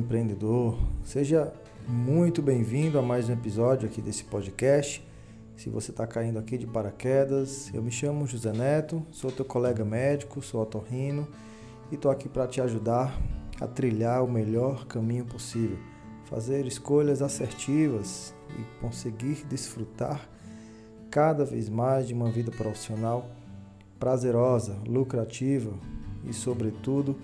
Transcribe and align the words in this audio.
empreendedor. 0.00 0.78
Seja 1.04 1.52
muito 1.86 2.40
bem-vindo 2.40 2.98
a 2.98 3.02
mais 3.02 3.28
um 3.28 3.34
episódio 3.34 3.86
aqui 3.86 4.00
desse 4.00 4.24
podcast. 4.24 5.06
Se 5.56 5.68
você 5.68 5.90
está 5.90 6.06
caindo 6.06 6.38
aqui 6.38 6.56
de 6.56 6.66
paraquedas, 6.66 7.70
eu 7.74 7.82
me 7.82 7.90
chamo 7.90 8.26
José 8.26 8.50
Neto, 8.50 9.06
sou 9.10 9.30
teu 9.30 9.44
colega 9.44 9.84
médico, 9.84 10.40
sou 10.40 10.62
otorrino 10.62 11.28
e 11.92 11.96
estou 11.96 12.10
aqui 12.10 12.30
para 12.30 12.46
te 12.46 12.62
ajudar 12.62 13.14
a 13.60 13.66
trilhar 13.66 14.24
o 14.24 14.30
melhor 14.30 14.86
caminho 14.86 15.26
possível, 15.26 15.78
fazer 16.24 16.66
escolhas 16.66 17.20
assertivas 17.20 18.34
e 18.58 18.80
conseguir 18.80 19.44
desfrutar 19.44 20.26
cada 21.10 21.44
vez 21.44 21.68
mais 21.68 22.08
de 22.08 22.14
uma 22.14 22.30
vida 22.30 22.50
profissional 22.50 23.28
prazerosa, 23.98 24.78
lucrativa 24.86 25.72
e, 26.24 26.32
sobretudo, 26.32 27.18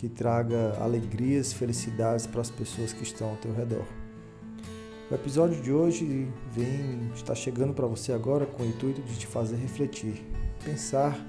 que 0.00 0.08
traga 0.08 0.78
alegrias, 0.80 1.52
felicidades 1.52 2.26
para 2.26 2.40
as 2.40 2.50
pessoas 2.50 2.90
que 2.90 3.02
estão 3.02 3.28
ao 3.28 3.36
teu 3.36 3.52
redor. 3.52 3.84
O 5.10 5.14
episódio 5.14 5.60
de 5.60 5.70
hoje 5.70 6.26
vem 6.50 7.10
está 7.14 7.34
chegando 7.34 7.74
para 7.74 7.86
você 7.86 8.10
agora 8.10 8.46
com 8.46 8.62
o 8.62 8.66
intuito 8.66 9.02
de 9.02 9.18
te 9.18 9.26
fazer 9.26 9.56
refletir, 9.56 10.24
pensar, 10.64 11.22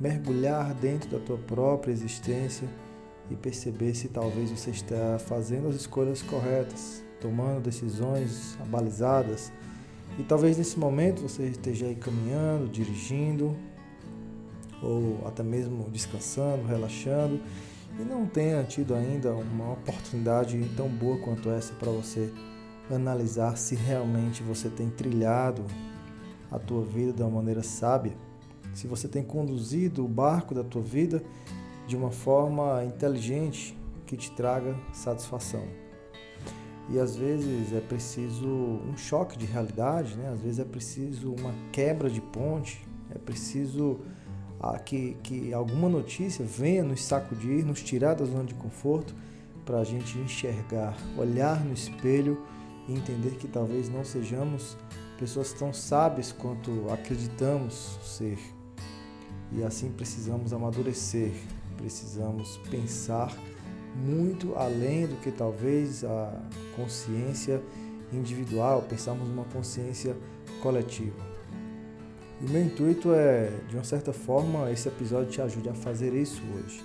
mergulhar 0.00 0.72
dentro 0.72 1.10
da 1.10 1.18
tua 1.18 1.36
própria 1.36 1.92
existência 1.92 2.66
e 3.30 3.36
perceber 3.36 3.92
se 3.94 4.08
talvez 4.08 4.50
você 4.50 4.70
está 4.70 5.18
fazendo 5.18 5.68
as 5.68 5.74
escolhas 5.74 6.22
corretas, 6.22 7.04
tomando 7.20 7.60
decisões 7.60 8.56
abalizadas. 8.58 9.52
E 10.18 10.22
talvez 10.22 10.56
nesse 10.56 10.78
momento 10.78 11.20
você 11.20 11.42
esteja 11.48 11.84
aí 11.84 11.94
caminhando, 11.94 12.70
dirigindo, 12.70 13.54
ou 14.82 15.26
até 15.26 15.42
mesmo 15.42 15.88
descansando, 15.90 16.66
relaxando, 16.66 17.40
e 17.98 18.04
não 18.04 18.26
tenha 18.26 18.62
tido 18.64 18.94
ainda 18.94 19.34
uma 19.34 19.72
oportunidade 19.72 20.58
tão 20.76 20.88
boa 20.88 21.18
quanto 21.18 21.50
essa 21.50 21.72
para 21.74 21.90
você 21.90 22.32
analisar 22.90 23.56
se 23.56 23.74
realmente 23.74 24.42
você 24.42 24.68
tem 24.68 24.90
trilhado 24.90 25.64
a 26.50 26.58
tua 26.58 26.82
vida 26.84 27.12
de 27.12 27.22
uma 27.22 27.30
maneira 27.30 27.62
sábia, 27.62 28.12
se 28.74 28.86
você 28.86 29.08
tem 29.08 29.22
conduzido 29.22 30.04
o 30.04 30.08
barco 30.08 30.54
da 30.54 30.62
tua 30.62 30.82
vida 30.82 31.22
de 31.86 31.96
uma 31.96 32.10
forma 32.10 32.84
inteligente 32.84 33.76
que 34.06 34.16
te 34.16 34.30
traga 34.30 34.76
satisfação. 34.92 35.64
E 36.88 37.00
às 37.00 37.16
vezes 37.16 37.72
é 37.72 37.80
preciso 37.80 38.46
um 38.46 38.96
choque 38.96 39.36
de 39.36 39.44
realidade, 39.44 40.14
né? 40.16 40.30
às 40.32 40.40
vezes 40.40 40.60
é 40.60 40.64
preciso 40.64 41.32
uma 41.32 41.52
quebra 41.72 42.08
de 42.08 42.20
ponte, 42.20 42.86
é 43.12 43.18
preciso 43.18 44.00
que, 44.84 45.16
que 45.22 45.52
alguma 45.52 45.88
notícia 45.88 46.44
venha 46.44 46.82
nos 46.82 47.04
sacudir, 47.04 47.64
nos 47.64 47.82
tirar 47.82 48.14
da 48.14 48.24
zona 48.24 48.44
de 48.44 48.54
conforto, 48.54 49.14
para 49.64 49.80
a 49.80 49.84
gente 49.84 50.16
enxergar, 50.18 50.96
olhar 51.18 51.64
no 51.64 51.74
espelho 51.74 52.40
e 52.88 52.92
entender 52.94 53.32
que 53.32 53.48
talvez 53.48 53.88
não 53.88 54.04
sejamos 54.04 54.76
pessoas 55.18 55.52
tão 55.52 55.72
sábias 55.72 56.30
quanto 56.30 56.88
acreditamos 56.90 57.98
ser. 58.02 58.38
E 59.52 59.62
assim 59.64 59.90
precisamos 59.90 60.52
amadurecer, 60.52 61.32
precisamos 61.76 62.58
pensar 62.70 63.36
muito 64.04 64.54
além 64.54 65.06
do 65.06 65.16
que 65.16 65.32
talvez 65.32 66.04
a 66.04 66.32
consciência 66.76 67.60
individual, 68.12 68.82
pensarmos 68.82 69.28
numa 69.28 69.44
consciência 69.44 70.16
coletiva. 70.62 71.25
E 72.40 72.50
meu 72.50 72.62
intuito 72.62 73.12
é, 73.12 73.50
de 73.68 73.76
uma 73.76 73.84
certa 73.84 74.12
forma, 74.12 74.70
esse 74.70 74.88
episódio 74.88 75.30
te 75.30 75.40
ajude 75.40 75.68
a 75.68 75.74
fazer 75.74 76.12
isso 76.14 76.42
hoje. 76.54 76.84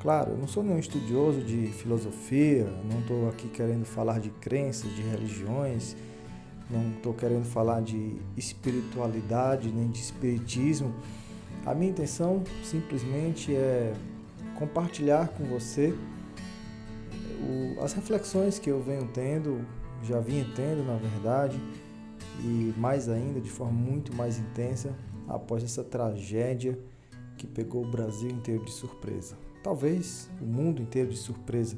Claro, 0.00 0.32
eu 0.32 0.38
não 0.38 0.46
sou 0.46 0.62
nenhum 0.62 0.78
estudioso 0.78 1.40
de 1.40 1.66
filosofia, 1.68 2.66
não 2.90 3.00
estou 3.00 3.28
aqui 3.28 3.48
querendo 3.48 3.84
falar 3.84 4.20
de 4.20 4.30
crenças, 4.30 4.94
de 4.94 5.02
religiões, 5.02 5.96
não 6.70 6.90
estou 6.92 7.12
querendo 7.12 7.44
falar 7.44 7.82
de 7.82 8.16
espiritualidade 8.36 9.68
nem 9.70 9.88
de 9.88 10.00
espiritismo. 10.00 10.94
A 11.64 11.74
minha 11.74 11.90
intenção 11.90 12.42
simplesmente 12.62 13.54
é 13.54 13.92
compartilhar 14.58 15.28
com 15.28 15.44
você 15.44 15.94
as 17.82 17.92
reflexões 17.92 18.58
que 18.58 18.70
eu 18.70 18.80
venho 18.82 19.08
tendo, 19.12 19.60
já 20.02 20.20
vinha 20.20 20.46
tendo 20.54 20.84
na 20.84 20.96
verdade, 20.96 21.60
e 22.40 22.74
mais 22.76 23.08
ainda 23.08 23.40
de 23.40 23.50
forma 23.50 23.72
muito 23.72 24.14
mais 24.14 24.38
intensa 24.38 24.94
após 25.28 25.62
essa 25.64 25.82
tragédia 25.82 26.78
que 27.36 27.46
pegou 27.46 27.84
o 27.84 27.90
Brasil 27.90 28.30
inteiro 28.30 28.64
de 28.64 28.70
surpresa. 28.70 29.36
Talvez 29.62 30.30
o 30.40 30.44
mundo 30.44 30.80
inteiro 30.80 31.10
de 31.10 31.16
surpresa, 31.16 31.76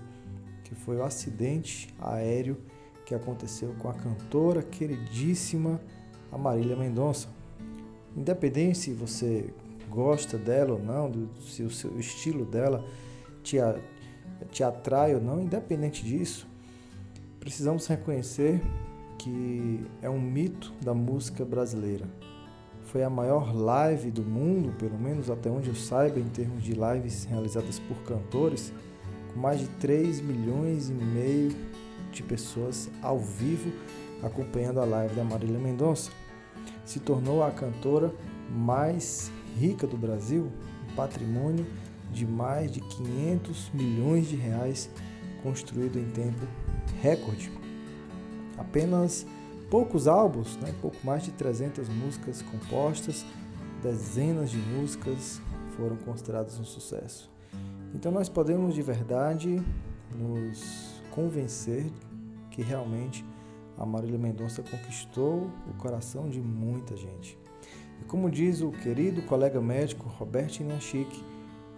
que 0.65 0.75
foi 0.75 0.97
o 0.97 1.03
acidente 1.03 1.95
aéreo 1.99 2.57
que 3.07 3.15
aconteceu 3.15 3.75
com 3.79 3.89
a 3.89 3.95
cantora 3.95 4.63
queridíssima 4.63 5.81
Marília 6.37 6.77
Mendonça. 6.77 7.29
Independente 8.15 8.79
se 8.79 8.93
você 8.93 9.53
gosta 9.89 10.37
dela 10.37 10.75
ou 10.75 10.83
não, 10.83 11.11
do, 11.11 11.31
se 11.41 11.63
o 11.63 11.71
seu 11.71 11.99
estilo 11.99 12.45
dela 12.45 12.85
te, 13.43 13.57
te 14.51 14.63
atrai 14.63 15.15
ou 15.15 15.21
não, 15.21 15.41
independente 15.41 16.05
disso, 16.05 16.47
precisamos 17.41 17.87
reconhecer 17.87 18.61
que 19.19 19.85
é 20.01 20.09
um 20.09 20.21
mito 20.21 20.73
da 20.81 20.95
música 20.95 21.45
brasileira. 21.45 22.07
Foi 22.85 23.03
a 23.03 23.11
maior 23.11 23.55
live 23.55 24.11
do 24.11 24.23
mundo, 24.23 24.73
pelo 24.79 24.99
menos 24.99 25.29
até 25.29 25.51
onde 25.51 25.69
eu 25.69 25.75
saiba, 25.75 26.19
em 26.19 26.29
termos 26.29 26.63
de 26.63 26.73
lives 26.73 27.25
realizadas 27.25 27.79
por 27.81 27.99
cantores, 28.05 28.73
com 29.33 29.41
mais 29.41 29.61
de 29.61 29.67
3 29.81 30.21
milhões 30.21 30.89
e 30.89 30.93
meio 30.93 31.55
de 32.11 32.23
pessoas 32.23 32.89
ao 33.03 33.19
vivo 33.19 33.71
acompanhando 34.23 34.81
a 34.81 34.85
live 34.85 35.15
da 35.15 35.25
Marília 35.25 35.59
Mendonça. 35.59 36.11
Se 36.85 36.99
tornou 36.99 37.43
a 37.43 37.51
cantora 37.51 38.13
mais 38.51 39.31
rica 39.59 39.87
do 39.87 39.97
Brasil, 39.97 40.51
um 40.91 40.95
patrimônio 40.95 41.67
de 42.11 42.27
mais 42.27 42.73
de 42.73 42.81
500 42.81 43.71
milhões 43.75 44.29
de 44.29 44.37
reais 44.37 44.89
construído 45.43 45.99
em 45.99 46.11
tempo 46.11 46.47
recorde 47.03 47.51
apenas 48.59 49.27
poucos 49.71 50.09
álbuns, 50.09 50.57
né? 50.57 50.75
pouco 50.81 50.97
mais 51.05 51.23
de 51.23 51.31
300 51.33 51.89
músicas 51.89 52.43
compostas, 52.43 53.25
dezenas 53.83 54.51
de 54.51 54.59
músicas 54.59 55.41
foram 55.77 55.97
consideradas 55.97 56.59
um 56.59 56.65
sucesso. 56.65 57.31
Então 57.95 58.11
nós 58.11 58.29
podemos 58.29 58.75
de 58.75 58.83
verdade 58.83 59.63
nos 60.15 61.01
convencer 61.11 61.87
que 62.51 62.63
realmente 62.63 63.25
a 63.77 63.87
Marília 63.87 64.19
Mendonça 64.19 64.63
conquistou 64.63 65.51
o 65.69 65.75
coração 65.79 66.29
de 66.29 66.41
muita 66.41 66.97
gente. 66.97 67.39
E 68.01 68.05
como 68.05 68.31
diz 68.31 68.61
o 68.61 68.71
querido 68.71 69.23
colega 69.23 69.61
médico 69.61 70.09
Roberto 70.09 70.61
Inhachique, 70.61 71.23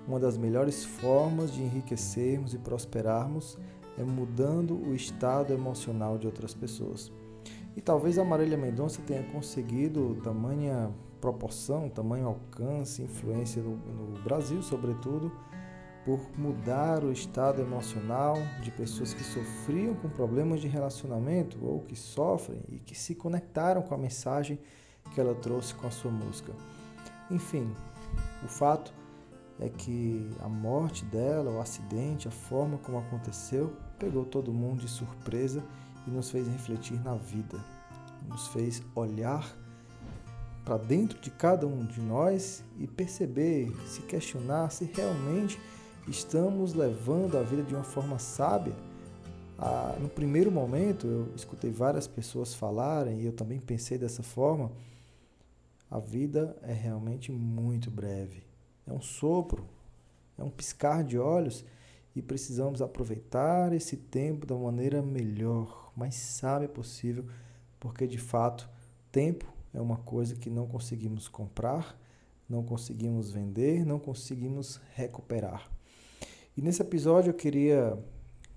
uma 0.07 0.19
das 0.19 0.37
melhores 0.37 0.85
formas 0.85 1.53
de 1.53 1.63
enriquecermos 1.63 2.55
e 2.55 2.59
prosperarmos 2.59 3.59
é 4.01 4.05
mudando 4.05 4.75
o 4.75 4.95
estado 4.95 5.53
emocional 5.53 6.17
de 6.17 6.27
outras 6.27 6.55
pessoas. 6.55 7.13
E 7.77 7.81
talvez 7.81 8.19
a 8.19 8.25
Marília 8.25 8.57
Mendonça 8.57 9.03
tenha 9.07 9.23
conseguido 9.25 10.17
tamanha 10.25 10.91
proporção, 11.21 11.89
tamanho 11.89 12.27
alcance, 12.27 13.03
influência 13.03 13.63
no, 13.63 13.77
no 13.77 14.23
Brasil, 14.23 14.63
sobretudo, 14.63 15.31
por 16.05 16.19
mudar 16.37 17.05
o 17.05 17.13
estado 17.13 17.61
emocional 17.61 18.37
de 18.63 18.71
pessoas 18.71 19.13
que 19.13 19.23
sofriam 19.23 19.95
com 19.95 20.09
problemas 20.09 20.63
de 20.63 20.67
relacionamento 20.67 21.59
ou 21.63 21.81
que 21.81 21.95
sofrem 21.95 22.63
e 22.71 22.79
que 22.79 22.99
se 22.99 23.15
conectaram 23.15 23.83
com 23.83 23.95
a 23.95 23.99
mensagem 23.99 24.59
que 25.15 25.21
ela 25.21 25.35
trouxe 25.35 25.75
com 25.75 25.87
a 25.87 25.91
sua 25.91 26.11
música. 26.11 26.55
Enfim, 27.31 27.71
o 28.43 28.49
fato 28.49 28.95
é 29.61 29.69
que 29.69 30.29
a 30.41 30.49
morte 30.49 31.05
dela, 31.05 31.51
o 31.51 31.61
acidente, 31.61 32.27
a 32.27 32.31
forma 32.31 32.79
como 32.79 32.99
aconteceu, 32.99 33.77
pegou 33.99 34.25
todo 34.25 34.53
mundo 34.53 34.81
de 34.81 34.89
surpresa 34.89 35.63
e 36.07 36.11
nos 36.11 36.31
fez 36.31 36.49
refletir 36.49 36.99
na 37.05 37.15
vida, 37.15 37.59
nos 38.27 38.49
fez 38.49 38.83
olhar 38.95 39.55
para 40.65 40.79
dentro 40.79 41.21
de 41.21 41.31
cada 41.31 41.67
um 41.67 41.85
de 41.85 42.01
nós 42.01 42.65
e 42.79 42.87
perceber, 42.87 43.71
se 43.87 44.01
questionar 44.03 44.71
se 44.71 44.85
realmente 44.85 45.61
estamos 46.09 46.73
levando 46.73 47.37
a 47.37 47.43
vida 47.43 47.63
de 47.63 47.75
uma 47.75 47.85
forma 47.85 48.19
sábia. 48.19 48.75
Ah, 49.59 49.95
no 50.01 50.09
primeiro 50.09 50.51
momento, 50.51 51.07
eu 51.07 51.29
escutei 51.37 51.71
várias 51.71 52.07
pessoas 52.07 52.55
falarem 52.55 53.21
e 53.21 53.27
eu 53.27 53.33
também 53.33 53.61
pensei 53.61 53.99
dessa 53.99 54.23
forma. 54.23 54.73
A 55.91 55.99
vida 55.99 56.57
é 56.63 56.73
realmente 56.73 57.31
muito 57.31 57.91
breve. 57.91 58.50
É 58.91 58.93
um 58.93 59.01
sopro, 59.01 59.65
é 60.37 60.43
um 60.43 60.51
piscar 60.51 61.05
de 61.05 61.17
olhos 61.17 61.65
e 62.15 62.21
precisamos 62.21 62.83
aproveitar 62.83 63.73
esse 63.73 63.97
tempo 63.97 64.45
da 64.45 64.57
maneira 64.57 65.01
melhor, 65.01 65.93
mais 65.97 66.17
sábia 66.17 66.69
possível, 66.69 67.25
porque 67.79 68.05
de 68.07 68.19
fato, 68.19 68.69
tempo 69.13 69.47
é 69.73 69.81
uma 69.81 69.97
coisa 69.99 70.35
que 70.35 70.51
não 70.51 70.67
conseguimos 70.67 71.29
comprar, 71.29 71.97
não 72.49 72.65
conseguimos 72.65 73.31
vender, 73.31 73.87
não 73.87 74.01
conseguimos 74.01 74.81
recuperar. 74.95 75.71
E 76.57 76.61
nesse 76.61 76.83
episódio 76.83 77.31
eu 77.31 77.35
queria 77.35 77.97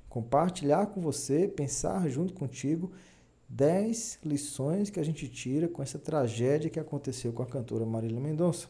compartilhar 0.09 0.87
com 0.87 0.99
você, 0.99 1.47
pensar 1.47 2.09
junto 2.09 2.33
contigo 2.33 2.91
10 3.49 4.19
lições 4.25 4.89
que 4.89 4.99
a 4.99 5.05
gente 5.05 5.27
tira 5.27 5.67
com 5.67 5.83
essa 5.83 5.99
tragédia 5.99 6.71
que 6.71 6.79
aconteceu 6.79 7.31
com 7.31 7.43
a 7.43 7.45
cantora 7.45 7.85
Marília 7.85 8.19
Mendonça. 8.19 8.67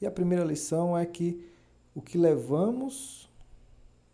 E 0.00 0.06
a 0.06 0.10
primeira 0.10 0.44
lição 0.44 0.96
é 0.96 1.04
que 1.04 1.44
o 1.94 2.00
que 2.00 2.16
levamos 2.16 3.28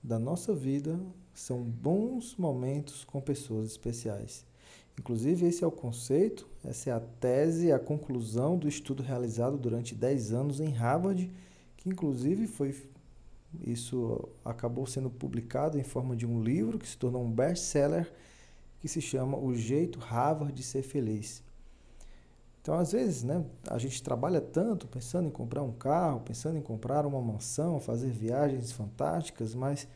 da 0.03 0.19
nossa 0.19 0.55
vida 0.55 0.99
são 1.33 1.63
bons 1.63 2.37
momentos 2.37 3.05
com 3.05 3.21
pessoas 3.21 3.67
especiais. 3.67 4.45
Inclusive, 4.99 5.47
esse 5.47 5.65
é 5.65 5.67
o 5.67 5.73
conceito, 5.73 6.49
essa 6.65 6.91
é 6.91 6.93
a 6.93 7.01
tese, 7.01 7.73
a 7.73 7.79
conclusão 7.79 8.57
do 8.57 8.69
estudo 8.69 9.03
realizado 9.03 9.59
durante 9.59 9.95
10 9.95 10.33
anos 10.33 10.61
em 10.61 10.71
Harvard, 10.71 11.31
que 11.77 11.89
inclusive 11.89 12.47
foi 12.47 12.75
isso 13.63 14.29
acabou 14.45 14.87
sendo 14.87 15.09
publicado 15.09 15.79
em 15.79 15.85
forma 15.85 16.17
de 16.17 16.27
um 16.27 16.43
livro 16.43 16.79
que 16.79 16.89
se 16.89 16.97
tornou 16.97 17.23
um 17.23 17.31
best-seller 17.31 18.13
que 18.81 18.89
se 18.89 19.01
chama 19.01 19.39
O 19.39 19.55
Jeito 19.55 19.99
Harvard 19.99 20.53
de 20.53 20.63
Ser 20.63 20.83
Feliz. 20.83 21.43
Então, 22.65 22.79
às 22.79 22.93
vezes, 22.93 23.23
né, 23.23 23.45
a 23.69 23.77
gente 23.77 24.03
trabalha 24.03 24.41
tanto 24.41 24.89
pensando 24.89 25.29
em 25.29 25.31
comprar 25.31 25.63
um 25.63 25.71
carro, 25.71 26.21
pensando 26.21 26.57
em 26.57 26.63
comprar 26.63 27.05
uma 27.05 27.21
mansão, 27.21 27.79
fazer 27.79 28.11
viagens 28.11 28.73
fantásticas, 28.73 29.55
mas 29.55 29.87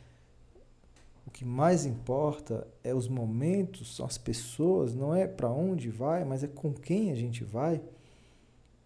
o 1.26 1.30
que 1.30 1.46
mais 1.46 1.86
importa 1.86 2.68
é 2.84 2.94
os 2.94 3.08
momentos, 3.08 3.96
são 3.96 4.04
as 4.04 4.18
pessoas, 4.18 4.94
não 4.94 5.14
é 5.14 5.26
para 5.26 5.50
onde 5.50 5.88
vai, 5.88 6.26
mas 6.26 6.44
é 6.44 6.46
com 6.46 6.74
quem 6.74 7.10
a 7.10 7.14
gente 7.14 7.42
vai. 7.42 7.80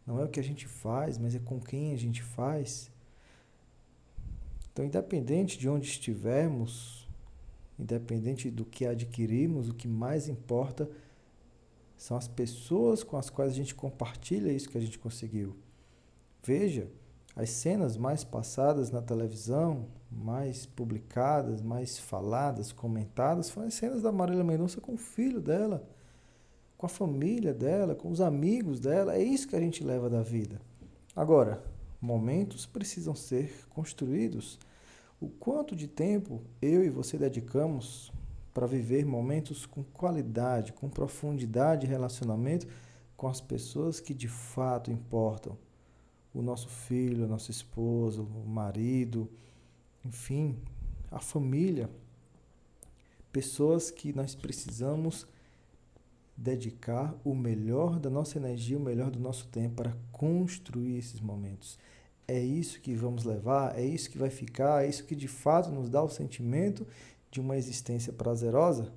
Não 0.07 0.21
é 0.21 0.25
o 0.27 0.29
que 0.29 0.39
a 0.39 0.45
gente 0.45 0.69
faz, 0.69 1.19
mas 1.19 1.35
é 1.35 1.41
com 1.41 1.59
quem 1.59 1.93
a 1.93 1.99
gente 1.99 2.23
faz. 2.23 2.89
Então, 4.73 4.85
independente 4.85 5.59
de 5.59 5.69
onde 5.69 5.89
estivermos, 5.89 7.09
independente 7.77 8.49
do 8.49 8.65
que 8.65 8.87
adquirimos, 8.87 9.69
o 9.69 9.75
que 9.75 9.89
mais 9.89 10.29
importa 10.29 10.89
são 12.03 12.17
as 12.17 12.27
pessoas 12.27 13.05
com 13.05 13.17
as 13.17 13.31
quais 13.31 13.53
a 13.53 13.55
gente 13.55 13.77
compartilha 13.77 14.53
isso 14.53 14.69
que 14.69 14.77
a 14.77 14.81
gente 14.81 14.99
conseguiu. 14.99 15.55
Veja, 16.43 16.91
as 17.37 17.49
cenas 17.51 17.97
mais 17.97 18.25
passadas 18.25 18.91
na 18.91 19.01
televisão, 19.01 19.87
mais 20.11 20.67
publicadas, 20.67 21.63
mais 21.63 22.01
faladas, 22.01 22.73
comentadas, 22.73 23.51
foram 23.51 23.69
as 23.69 23.75
cenas 23.75 24.03
da 24.03 24.11
Marília 24.11 24.43
Mendonça 24.43 24.81
com 24.81 24.95
o 24.95 24.99
filho 24.99 25.41
dela, 25.41 25.89
com 26.77 26.87
a 26.87 26.89
família 26.89 27.55
dela, 27.55 27.95
com 27.95 28.11
os 28.11 28.21
amigos 28.21 28.81
dela. 28.81 29.15
É 29.15 29.23
isso 29.23 29.47
que 29.47 29.55
a 29.55 29.61
gente 29.61 29.85
leva 29.85 30.11
da 30.11 30.23
vida. 30.23 30.61
Agora, 31.15 31.63
momentos 32.01 32.67
precisam 32.67 33.15
ser 33.15 33.65
construídos. 33.71 34.59
O 35.21 35.29
quanto 35.29 35.77
de 35.77 35.87
tempo 35.87 36.43
eu 36.61 36.85
e 36.85 36.91
você 36.91 37.17
dedicamos 37.17 38.13
para 38.53 38.67
viver 38.67 39.05
momentos 39.05 39.67
com 39.67 39.83
qualidade, 39.83 40.73
com 40.73 40.89
profundidade 40.89 41.83
de 41.83 41.87
relacionamento 41.87 42.67
com 43.17 43.29
as 43.29 43.41
pessoas 43.41 44.01
que 44.01 44.13
de 44.13 44.27
fato 44.27 44.91
importam 44.91 45.57
o 46.35 46.43
nosso 46.43 46.69
filho, 46.69 47.25
a 47.25 47.29
nossa 47.29 47.51
esposa, 47.51 48.21
o 48.21 48.49
marido, 48.49 49.31
enfim, 50.05 50.59
a 51.11 51.21
família. 51.21 51.89
Pessoas 53.31 53.91
que 53.91 54.13
nós 54.13 54.35
precisamos 54.35 55.27
dedicar 56.37 57.15
o 57.25 57.35
melhor 57.35 58.01
da 58.01 58.11
nossa 58.11 58.39
energia, 58.39 58.77
o 58.77 58.81
melhor 58.81 59.11
do 59.11 59.21
nosso 59.21 59.47
tempo 59.47 59.77
para 59.77 59.97
construir 60.11 60.97
esses 60.97 61.21
momentos. 61.21 61.79
É 62.27 62.41
isso 62.41 62.81
que 62.81 62.95
vamos 62.95 63.25
levar, 63.25 63.79
é 63.79 63.85
isso 63.85 64.11
que 64.11 64.19
vai 64.19 64.31
ficar, 64.31 64.85
é 64.85 64.89
isso 64.89 65.05
que 65.05 65.15
de 65.15 65.29
fato 65.29 65.71
nos 65.71 65.89
dá 65.89 66.03
o 66.03 66.09
sentimento 66.09 66.87
de 67.33 67.41
uma 67.41 67.57
existência 67.57 68.13
prazerosa. 68.13 68.93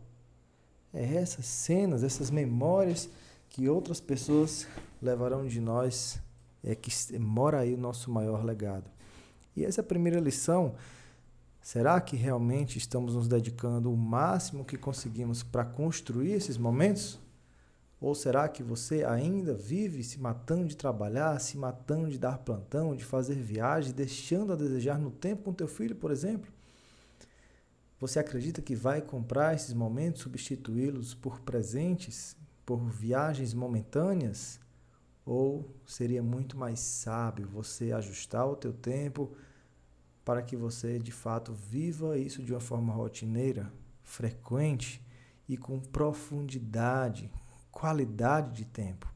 É 0.94 1.16
essas 1.16 1.46
cenas, 1.46 2.04
essas 2.04 2.30
memórias 2.30 3.10
que 3.50 3.68
outras 3.70 4.00
pessoas 4.00 4.68
levarão 5.02 5.48
de 5.48 5.62
nós 5.62 6.20
é 6.62 6.76
que 6.76 6.92
mora 7.18 7.60
aí 7.60 7.74
o 7.74 7.78
nosso 7.78 8.12
maior 8.12 8.44
legado. 8.44 8.90
E 9.56 9.64
essa 9.64 9.80
é 9.80 9.84
a 9.84 9.86
primeira 9.86 10.20
lição. 10.20 10.76
Será 11.62 12.00
que 12.02 12.18
realmente 12.18 12.78
estamos 12.78 13.16
nos 13.16 13.28
dedicando 13.28 13.92
o 13.92 13.98
máximo 13.98 14.66
que 14.66 14.78
conseguimos 14.78 15.42
para 15.42 15.64
construir 15.64 16.34
esses 16.34 16.58
momentos? 16.58 17.18
Ou 18.02 18.14
será 18.14 18.50
que 18.50 18.62
você 18.62 19.06
ainda 19.06 19.54
vive 19.54 20.04
se 20.04 20.20
matando 20.20 20.66
de 20.66 20.76
trabalhar, 20.76 21.40
se 21.40 21.58
matando 21.58 22.10
de 22.10 22.20
dar 22.20 22.40
plantão, 22.40 22.96
de 22.96 23.06
fazer 23.06 23.36
viagem, 23.36 23.94
deixando 23.94 24.52
a 24.52 24.56
desejar 24.58 25.00
no 25.00 25.10
tempo 25.10 25.44
com 25.44 25.54
teu 25.54 25.68
filho, 25.68 25.96
por 25.96 26.12
exemplo? 26.12 26.52
Você 28.00 28.20
acredita 28.20 28.62
que 28.62 28.76
vai 28.76 29.02
comprar 29.02 29.56
esses 29.56 29.74
momentos, 29.74 30.22
substituí-los 30.22 31.14
por 31.14 31.40
presentes, 31.40 32.36
por 32.66 32.78
viagens 32.90 33.54
momentâneas? 33.54 34.60
Ou 35.26 35.74
seria 35.86 36.22
muito 36.22 36.58
mais 36.58 36.80
sábio 36.80 37.48
você 37.48 37.92
ajustar 37.94 38.48
o 38.48 38.56
teu 38.56 38.74
tempo 38.74 39.32
para 40.26 40.42
que 40.42 40.58
você 40.58 41.00
de 41.00 41.12
fato 41.12 41.54
viva 41.54 42.18
isso 42.18 42.44
de 42.44 42.52
uma 42.52 42.60
forma 42.60 42.94
rotineira, 42.94 43.72
frequente 44.04 45.02
e 45.48 45.56
com 45.56 45.80
profundidade, 45.80 47.32
qualidade 47.72 48.52
de 48.52 48.66
tempo. 48.66 49.12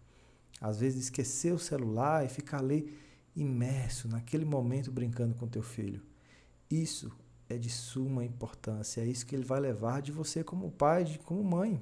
Às 0.61 0.79
vezes 0.79 1.03
esquecer 1.03 1.53
o 1.53 1.59
celular 1.59 2.25
e 2.25 2.29
ficar 2.29 2.59
ali 2.59 2.97
imerso 3.35 4.07
naquele 4.07 4.45
momento 4.45 4.91
brincando 4.91 5.35
com 5.35 5.47
teu 5.47 5.63
filho. 5.63 6.01
Isso 6.69 7.11
é 7.49 7.57
de 7.57 7.69
suma 7.69 8.23
importância, 8.23 9.01
é 9.01 9.05
isso 9.05 9.25
que 9.25 9.35
ele 9.35 9.43
vai 9.43 9.59
levar 9.59 10.01
de 10.01 10.11
você 10.11 10.43
como 10.43 10.69
pai, 10.69 11.19
como 11.25 11.43
mãe. 11.43 11.81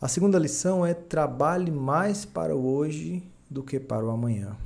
A 0.00 0.08
segunda 0.08 0.38
lição 0.38 0.84
é 0.84 0.94
trabalhe 0.94 1.70
mais 1.70 2.24
para 2.24 2.56
o 2.56 2.66
hoje 2.66 3.22
do 3.50 3.62
que 3.62 3.78
para 3.78 4.04
o 4.04 4.10
amanhã, 4.10 4.56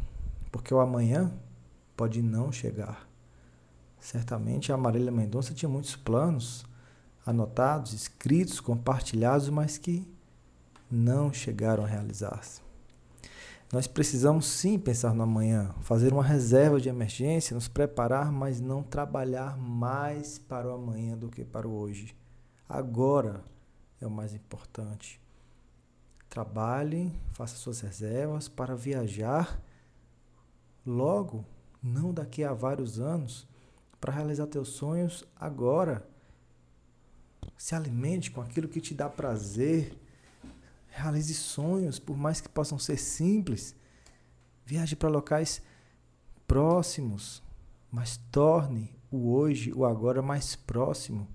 porque 0.53 0.73
o 0.73 0.81
amanhã 0.81 1.33
pode 1.97 2.23
não 2.23 2.53
chegar. 2.53 3.09
Certamente 4.01 4.73
a 4.73 4.77
Marília 4.77 5.11
Mendonça 5.11 5.53
tinha 5.53 5.69
muitos 5.69 5.97
planos 5.97 6.65
anotados, 7.27 7.93
escritos, 7.93 8.61
compartilhados, 8.61 9.49
mas 9.49 9.77
que 9.77 10.07
não 10.91 11.33
chegaram 11.33 11.85
a 11.85 11.87
realizar-se. 11.87 12.68
Nós 13.71 13.87
precisamos 13.87 14.47
sim 14.47 14.79
pensar 14.79 15.13
no 15.15 15.23
amanhã, 15.23 15.75
fazer 15.83 16.13
uma 16.13 16.25
reserva 16.25 16.81
de 16.81 16.89
emergência, 16.89 17.55
nos 17.55 17.69
preparar, 17.69 18.33
mas 18.33 18.61
não 18.61 18.83
trabalhar 18.83 19.59
mais 19.59 20.39
para 20.39 20.69
o 20.69 20.73
amanhã 20.73 21.19
do 21.19 21.29
que 21.29 21.45
para 21.45 21.69
o 21.69 21.79
hoje. 21.79 22.17
Agora 22.67 23.45
é 24.01 24.07
o 24.07 24.11
mais 24.11 24.33
importante. 24.33 25.21
Trabalhe, 26.31 27.13
faça 27.33 27.57
suas 27.57 27.81
reservas 27.81 28.49
para 28.49 28.75
viajar 28.75 29.61
logo, 30.87 31.45
não 31.83 32.13
daqui 32.13 32.45
a 32.45 32.55
vários 32.55 32.99
anos, 32.99 33.47
para 34.01 34.15
realizar 34.15 34.47
teus 34.47 34.71
sonhos 34.71 35.25
agora. 35.37 36.09
Se 37.57 37.75
alimente 37.75 38.31
com 38.31 38.41
aquilo 38.41 38.69
que 38.69 38.81
te 38.81 38.95
dá 38.95 39.09
prazer. 39.11 39.99
Realize 40.99 41.33
sonhos, 41.33 42.01
por 42.01 42.17
mais 42.17 42.41
que 42.41 42.49
possam 42.49 42.79
ser 42.79 42.97
simples. 42.97 43.75
Viaje 44.67 44.97
para 44.97 45.09
locais 45.09 45.63
próximos, 46.47 47.41
mas 47.91 48.17
torne 48.33 48.99
o 49.11 49.33
hoje, 49.33 49.73
o 49.73 49.85
agora 49.85 50.21
mais 50.21 50.57
próximo. 50.57 51.29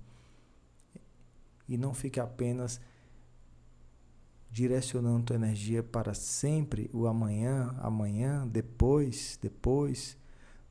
E 1.68 1.78
não 1.78 1.94
fique 1.94 2.20
apenas 2.20 2.82
direcionando 4.52 5.28
tua 5.28 5.36
energia 5.38 5.82
para 5.82 6.14
sempre 6.14 6.90
o 6.94 7.08
amanhã, 7.08 7.74
amanhã, 7.80 8.46
depois, 8.46 9.40
depois, 9.42 10.18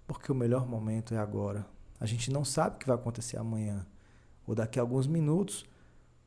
porque 0.07 0.31
o 0.31 0.35
melhor 0.35 0.69
momento 0.69 1.15
é 1.15 1.19
agora. 1.19 1.67
A 1.99 2.05
gente 2.05 2.31
não 2.31 2.45
sabe 2.45 2.77
o 2.77 2.79
que 2.79 2.87
vai 2.87 2.97
acontecer 2.97 3.39
amanhã, 3.39 3.87
ou 4.47 4.55
daqui 4.55 4.79
a 4.79 4.83
alguns 4.83 5.07
minutos 5.07 5.65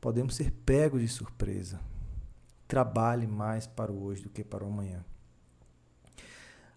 podemos 0.00 0.34
ser 0.34 0.50
pegos 0.50 1.00
de 1.00 1.08
surpresa. 1.08 1.80
Trabalhe 2.68 3.26
mais 3.26 3.66
para 3.66 3.92
o 3.92 4.04
hoje 4.04 4.22
do 4.22 4.28
que 4.28 4.42
para 4.42 4.64
o 4.64 4.68
amanhã. 4.68 5.04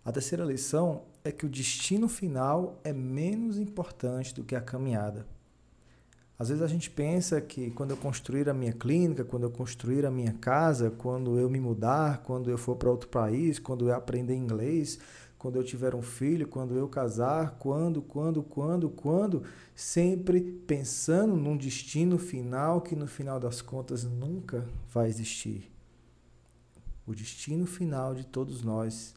A 0.05 0.12
terceira 0.12 0.43
lição 0.43 1.03
é 1.24 1.31
que 1.31 1.46
o 1.46 1.50
destino 1.50 2.08
final 2.08 2.79
é 2.84 2.93
menos 2.93 3.58
importante 3.58 4.34
do 4.34 4.43
que 4.43 4.55
a 4.55 4.62
caminhada. 4.62 5.25
Às 6.38 6.48
vezes 6.48 6.63
a 6.63 6.67
gente 6.67 6.89
pensa 6.89 7.41
que 7.41 7.69
quando 7.72 7.91
eu 7.91 7.98
construir 7.98 8.48
a 8.48 8.53
minha 8.53 8.72
clínica, 8.72 9.25
quando 9.25 9.43
eu 9.43 9.51
construir 9.51 10.05
a 10.05 10.12
minha 10.12 10.31
casa, 10.31 10.89
quando 10.89 11.38
eu 11.38 11.50
me 11.50 11.60
mudar, 11.60 12.24
quando 12.24 12.50
eu 12.50 12.58
for 12.58 12.77
para 12.77 12.89
outro 12.89 13.10
país, 13.10 13.60
quando 13.60 13.89
eu 13.89 13.93
aprender 13.93 14.36
inglês, 14.36 14.98
quando 15.38 15.58
eu 15.58 15.63
tiver 15.63 15.93
um 15.93 16.01
filho, 16.01 16.48
quando 16.48 16.77
eu 16.77 16.88
casar, 16.88 17.58
quando, 17.60 18.01
quando, 18.01 18.41
quando, 18.41 18.89
quando, 18.89 19.43
sempre 19.75 20.39
pensando 20.41 21.36
num 21.36 21.58
destino 21.58 22.17
final 22.17 22.81
que 22.81 22.96
no 22.96 23.05
final 23.05 23.38
das 23.38 23.62
contas 23.62 24.05
nunca 24.05 24.65
vai 24.93 25.10
existir. 25.10 25.69
O 27.10 27.16
destino 27.16 27.66
final 27.66 28.13
de 28.13 28.24
todos 28.24 28.62
nós 28.62 29.16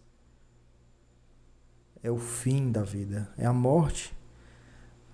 é 2.02 2.10
o 2.10 2.16
fim 2.16 2.72
da 2.72 2.82
vida, 2.82 3.30
é 3.36 3.44
a 3.44 3.52
morte. 3.52 4.16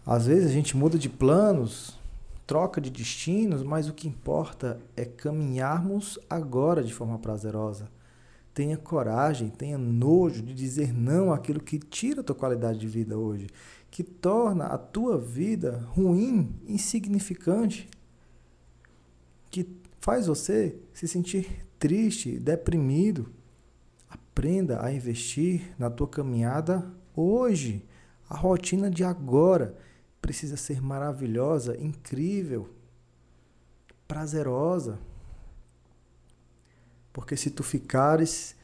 Às 0.07 0.27
vezes 0.27 0.47
a 0.49 0.53
gente 0.53 0.77
muda 0.77 0.97
de 0.97 1.09
planos, 1.09 1.99
troca 2.47 2.81
de 2.81 2.89
destinos, 2.89 3.65
mas 3.65 3.89
o 3.89 3.93
que 3.93 4.07
importa 4.07 4.81
é 4.97 5.05
caminharmos 5.05 6.21
agora 6.31 6.85
de 6.85 6.95
forma 6.95 7.19
prazerosa. 7.19 7.91
Tenha 8.55 8.77
coragem, 8.77 9.49
tenha 9.49 9.77
nojo 9.77 10.41
de 10.41 10.55
dizer 10.55 10.93
não 10.95 11.33
àquilo 11.33 11.59
que 11.59 11.81
tira 11.81 12.21
a 12.21 12.25
tua 12.25 12.37
qualidade 12.37 12.79
de 12.79 12.87
vida 12.87 13.19
hoje, 13.19 13.49
que 13.91 14.05
torna 14.05 14.67
a 14.67 14.79
tua 14.79 15.19
vida 15.19 15.85
ruim, 15.97 16.55
insignificante, 16.65 17.89
que 19.51 19.69
faz 20.01 20.29
você 20.29 20.79
se 20.95 21.09
sentir 21.09 21.67
triste, 21.79 22.39
deprimido. 22.39 23.31
Aprenda 24.09 24.85
a 24.85 24.93
investir 24.93 25.75
na 25.79 25.91
tua 25.91 26.09
caminhada 26.09 26.91
hoje. 27.15 27.85
A 28.29 28.37
rotina 28.37 28.91
de 28.91 29.05
agora 29.05 29.77
precisa 30.21 30.57
ser 30.57 30.83
maravilhosa, 30.83 31.77
incrível, 31.79 32.69
prazerosa. 34.07 34.99
Porque 37.13 37.37
se 37.37 37.51
tu 37.51 37.63
ficares 37.63 38.55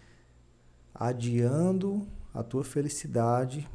adiando 0.94 2.06
a 2.32 2.42
tua 2.42 2.62
felicidade, 2.62 3.68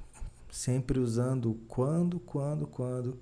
sempre 0.51 0.99
usando 0.99 1.59
quando, 1.67 2.19
quando, 2.19 2.65
quando, 2.65 3.19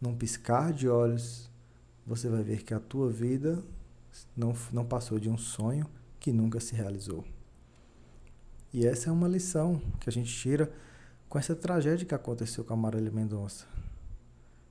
num 0.00 0.16
piscar 0.16 0.72
de 0.72 0.88
olhos, 0.88 1.50
você 2.06 2.28
vai 2.28 2.42
ver 2.42 2.62
que 2.62 2.72
a 2.72 2.80
tua 2.80 3.10
vida 3.10 3.62
não, 4.36 4.54
não 4.72 4.84
passou 4.84 5.18
de 5.18 5.28
um 5.28 5.38
sonho 5.38 5.86
que 6.18 6.32
nunca 6.32 6.60
se 6.60 6.74
realizou. 6.74 7.24
E 8.72 8.86
essa 8.86 9.08
é 9.08 9.12
uma 9.12 9.26
lição 9.26 9.80
que 9.98 10.08
a 10.08 10.12
gente 10.12 10.32
tira 10.32 10.70
com 11.28 11.38
essa 11.38 11.54
tragédia 11.54 12.06
que 12.06 12.14
aconteceu 12.14 12.64
com 12.64 12.74
a 12.74 12.76
Marília 12.76 13.10
Mendonça. 13.10 13.66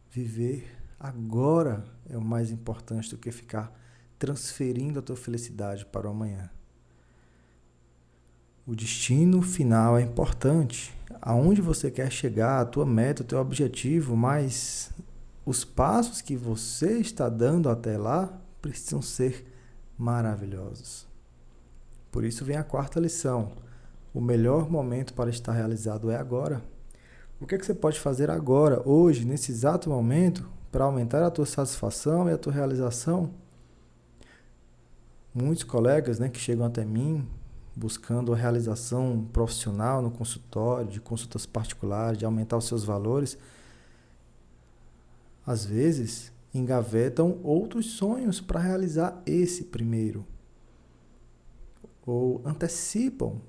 Viver 0.10 0.78
agora 1.00 1.84
é 2.10 2.18
o 2.18 2.22
mais 2.22 2.52
importante 2.52 3.10
do 3.10 3.18
que 3.18 3.32
ficar 3.32 3.74
transferindo 4.18 5.00
a 5.00 5.02
tua 5.02 5.16
felicidade 5.16 5.86
para 5.86 6.08
o 6.08 6.12
amanhã. 6.12 6.50
O 8.68 8.76
destino 8.76 9.42
final 9.42 9.98
é 9.98 10.02
importante, 10.02 10.94
aonde 11.22 11.62
você 11.62 11.90
quer 11.90 12.12
chegar, 12.12 12.60
a 12.60 12.66
tua 12.66 12.86
meta, 12.86 13.24
o 13.24 13.26
teu 13.26 13.40
objetivo, 13.40 14.16
mas 14.16 14.92
os 15.46 15.64
passos 15.64 16.22
que 16.22 16.36
você 16.36 17.00
está 17.00 17.28
dando 17.30 17.70
até 17.70 17.98
lá 17.98 18.40
precisam 18.62 19.02
ser 19.02 19.46
maravilhosos. 19.98 21.08
Por 22.12 22.24
isso 22.24 22.46
vem 22.46 22.58
a 22.58 22.64
quarta 22.64 23.00
lição. 23.00 23.54
O 24.14 24.22
melhor 24.22 24.70
momento 24.70 25.14
para 25.14 25.30
estar 25.30 25.52
realizado 25.52 26.10
é 26.10 26.16
agora. 26.16 26.62
O 27.40 27.46
que, 27.46 27.56
é 27.56 27.58
que 27.58 27.66
você 27.66 27.74
pode 27.74 28.00
fazer 28.00 28.30
agora, 28.30 28.82
hoje, 28.88 29.26
nesse 29.26 29.52
exato 29.52 29.90
momento, 29.90 30.50
para 30.72 30.86
aumentar 30.86 31.24
a 31.24 31.32
tua 31.32 31.46
satisfação 31.46 32.28
e 32.28 32.34
a 32.34 32.38
tua 32.38 32.54
realização? 32.54 33.32
muitos 35.34 35.64
colegas 35.64 36.20
né, 36.20 36.30
que 36.30 36.40
chegam 36.40 36.66
até 36.66 36.84
mim 36.84 37.28
buscando 37.76 38.34
a 38.34 38.36
realização 38.36 39.26
profissional 39.32 40.02
no 40.02 40.12
consultório, 40.12 40.90
de 40.90 41.00
consultas 41.00 41.46
particulares, 41.46 42.18
de 42.18 42.26
aumentar 42.26 42.58
os 42.58 42.66
seus 42.66 42.84
valores, 42.84 43.38
às 45.46 45.64
vezes 45.64 46.32
engavetam 46.54 47.40
outros 47.44 47.92
sonhos 47.94 48.42
para 48.42 48.60
realizar 48.60 49.22
esse 49.26 49.66
primeiro. 49.66 50.26
Ou 52.06 52.42
antecipam 52.46 53.40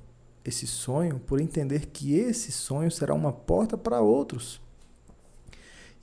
esse 0.45 0.67
sonho 0.67 1.19
por 1.19 1.41
entender 1.41 1.87
que 1.87 2.15
esse 2.15 2.53
sonho 2.53 2.91
será 2.91 3.15
uma 3.15 3.33
porta 3.33 3.77
para 3.77 4.01
outros. 4.01 4.61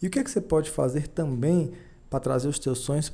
E 0.01 0.07
o 0.07 0.09
que 0.09 0.19
é 0.19 0.23
que 0.23 0.31
você 0.31 0.41
pode 0.41 0.69
fazer 0.69 1.07
também 1.07 1.71
para 2.09 2.19
trazer 2.19 2.47
os 2.47 2.59
teus 2.59 2.79
sonhos 2.79 3.11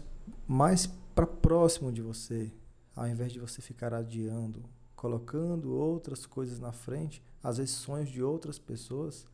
mais 0.47 0.85
para 1.15 1.25
próximo 1.25 1.91
de 1.91 2.01
você, 2.01 2.51
ao 2.95 3.07
invés 3.07 3.31
de 3.31 3.39
você 3.39 3.61
ficar 3.61 3.93
adiando, 3.93 4.63
colocando 4.95 5.73
outras 5.73 6.25
coisas 6.25 6.59
na 6.59 6.71
frente, 6.71 7.21
às 7.41 7.57
vezes 7.57 7.75
sonhos 7.75 8.09
de 8.09 8.21
outras 8.21 8.59
pessoas. 8.59 9.27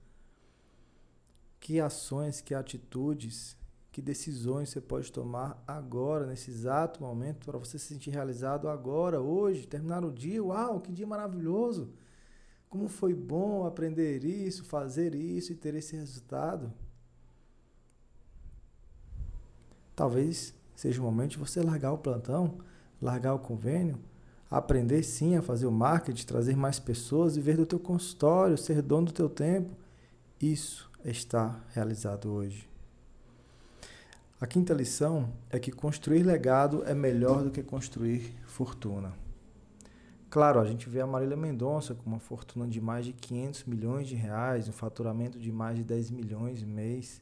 Que 1.60 1.80
ações, 1.80 2.42
que 2.42 2.54
atitudes, 2.54 3.58
que 3.92 4.02
decisões 4.02 4.70
você 4.70 4.80
pode 4.80 5.12
tomar 5.12 5.64
agora, 5.68 6.26
nesse 6.26 6.52
exato 6.52 7.02
momento, 7.02 7.46
para 7.46 7.58
você 7.58 7.80
se 7.80 7.86
sentir 7.86 8.12
realizado 8.12 8.70
agora, 8.70 9.20
hoje, 9.20 9.68
terminar 9.68 10.06
o 10.06 10.12
dia. 10.12 10.44
Uau, 10.44 10.80
que 10.80 10.92
dia 10.92 11.08
maravilhoso! 11.08 11.92
Como 12.70 12.88
foi 12.88 13.16
bom 13.16 13.66
aprender 13.66 14.24
isso, 14.24 14.64
fazer 14.64 15.16
isso 15.16 15.52
e 15.52 15.56
ter 15.56 15.74
esse 15.74 15.96
resultado. 15.96 16.72
Talvez 19.96 20.54
seja 20.76 21.02
o 21.02 21.04
momento 21.04 21.32
de 21.32 21.40
você 21.40 21.62
largar 21.62 21.92
o 21.92 21.98
plantão, 21.98 22.60
largar 23.02 23.34
o 23.34 23.40
convênio, 23.40 24.00
aprender 24.52 25.02
sim 25.02 25.36
a 25.36 25.42
fazer 25.42 25.66
o 25.66 25.72
marketing, 25.72 26.26
trazer 26.26 26.56
mais 26.56 26.80
pessoas, 26.80 27.36
viver 27.36 27.58
do 27.58 27.66
teu 27.66 27.80
consultório, 27.80 28.58
ser 28.58 28.84
dono 28.84 29.08
do 29.08 29.14
teu 29.14 29.28
tempo. 29.28 29.76
Isso 30.40 30.90
está 31.04 31.60
realizado 31.74 32.32
hoje. 32.32 32.69
A 34.42 34.48
quinta 34.48 34.74
lição 34.74 35.34
é 35.50 35.60
que 35.60 35.70
construir 35.70 36.24
legado 36.24 36.82
é 36.86 36.94
melhor 36.94 37.44
do 37.44 37.52
que 37.52 37.62
construir 37.62 38.34
fortuna. 38.46 39.14
Claro, 40.30 40.62
a 40.62 40.66
gente 40.66 40.88
vê 40.88 41.02
a 41.02 41.08
Marília 41.08 41.36
Mendonça 41.36 41.94
com 41.94 42.10
uma 42.10 42.22
fortuna 42.22 42.66
de 42.66 42.80
mais 42.80 43.06
de 43.06 43.12
500 43.12 43.66
milhões 43.66 44.08
de 44.08 44.16
reais, 44.16 44.70
um 44.70 44.72
faturamento 44.72 45.38
de 45.38 45.52
mais 45.52 45.76
de 45.76 45.84
10 45.84 46.12
milhões 46.12 46.64
mês. 46.64 47.22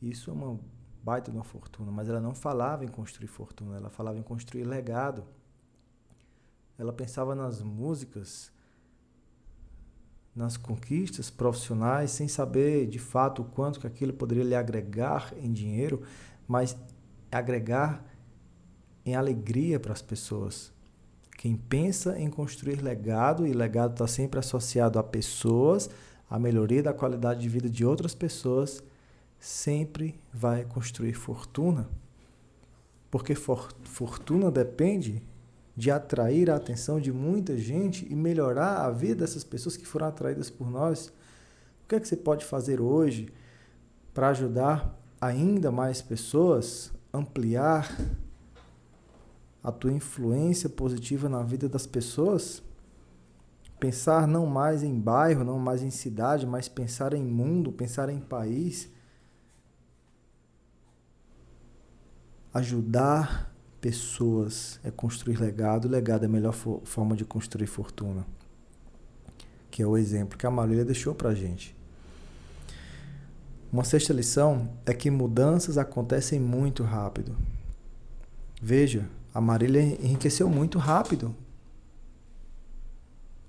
Isso 0.00 0.30
é 0.30 0.32
uma 0.32 0.60
baita 1.02 1.32
de 1.32 1.36
uma 1.36 1.42
fortuna, 1.42 1.90
mas 1.90 2.08
ela 2.08 2.20
não 2.20 2.32
falava 2.32 2.84
em 2.84 2.88
construir 2.88 3.26
fortuna, 3.26 3.76
ela 3.76 3.90
falava 3.90 4.16
em 4.16 4.22
construir 4.22 4.62
legado. 4.62 5.24
Ela 6.78 6.92
pensava 6.92 7.34
nas 7.34 7.60
músicas, 7.60 8.52
nas 10.34 10.56
conquistas 10.56 11.28
profissionais, 11.28 12.10
sem 12.10 12.28
saber 12.28 12.86
de 12.86 12.98
fato 12.98 13.42
o 13.42 13.44
quanto 13.44 13.80
que 13.80 13.86
aquilo 13.86 14.12
poderia 14.12 14.44
lhe 14.44 14.54
agregar 14.54 15.32
em 15.36 15.52
dinheiro, 15.52 16.02
mas 16.46 16.76
agregar 17.30 18.04
em 19.04 19.14
alegria 19.14 19.80
para 19.80 19.92
as 19.92 20.02
pessoas. 20.02 20.72
Quem 21.36 21.56
pensa 21.56 22.18
em 22.18 22.28
construir 22.28 22.82
legado, 22.82 23.46
e 23.46 23.52
legado 23.52 23.92
está 23.92 24.06
sempre 24.06 24.38
associado 24.38 24.98
a 24.98 25.02
pessoas, 25.02 25.88
a 26.28 26.38
melhoria 26.38 26.82
da 26.82 26.92
qualidade 26.92 27.40
de 27.40 27.48
vida 27.48 27.68
de 27.68 27.84
outras 27.84 28.14
pessoas, 28.14 28.82
sempre 29.38 30.20
vai 30.32 30.64
construir 30.64 31.14
fortuna. 31.14 31.88
Porque 33.10 33.34
for, 33.34 33.72
fortuna 33.82 34.50
depende 34.50 35.22
de 35.80 35.90
atrair 35.90 36.50
a 36.50 36.56
atenção 36.56 37.00
de 37.00 37.10
muita 37.10 37.56
gente 37.56 38.06
e 38.12 38.14
melhorar 38.14 38.84
a 38.84 38.90
vida 38.90 39.24
dessas 39.24 39.42
pessoas 39.42 39.78
que 39.78 39.86
foram 39.86 40.08
atraídas 40.08 40.50
por 40.50 40.70
nós. 40.70 41.06
O 41.82 41.88
que 41.88 41.94
é 41.94 42.00
que 42.00 42.06
você 42.06 42.18
pode 42.18 42.44
fazer 42.44 42.82
hoje 42.82 43.32
para 44.12 44.28
ajudar 44.28 44.94
ainda 45.18 45.72
mais 45.72 46.02
pessoas, 46.02 46.92
ampliar 47.14 47.98
a 49.64 49.72
tua 49.72 49.90
influência 49.90 50.68
positiva 50.68 51.30
na 51.30 51.42
vida 51.42 51.66
das 51.66 51.86
pessoas? 51.86 52.62
Pensar 53.78 54.28
não 54.28 54.44
mais 54.44 54.82
em 54.82 55.00
bairro, 55.00 55.44
não 55.44 55.58
mais 55.58 55.82
em 55.82 55.88
cidade, 55.88 56.46
mas 56.46 56.68
pensar 56.68 57.14
em 57.14 57.24
mundo, 57.24 57.72
pensar 57.72 58.10
em 58.10 58.20
país 58.20 58.90
ajudar 62.52 63.49
pessoas 63.80 64.78
é 64.84 64.90
construir 64.90 65.40
legado. 65.40 65.88
Legado 65.88 66.24
é 66.24 66.26
a 66.26 66.28
melhor 66.28 66.52
fo 66.52 66.80
forma 66.84 67.16
de 67.16 67.24
construir 67.24 67.66
fortuna. 67.66 68.26
Que 69.70 69.82
é 69.82 69.86
o 69.86 69.96
exemplo 69.96 70.38
que 70.38 70.46
a 70.46 70.50
Marília 70.50 70.84
deixou 70.84 71.14
para 71.14 71.30
a 71.30 71.34
gente. 71.34 71.74
Uma 73.72 73.84
sexta 73.84 74.12
lição 74.12 74.68
é 74.84 74.92
que 74.92 75.10
mudanças 75.10 75.78
acontecem 75.78 76.40
muito 76.40 76.82
rápido. 76.82 77.36
Veja, 78.60 79.08
a 79.32 79.40
Marília 79.40 79.80
enriqueceu 79.80 80.48
muito 80.48 80.78
rápido. 80.78 81.34